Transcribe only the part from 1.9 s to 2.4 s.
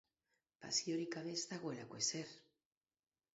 ezer.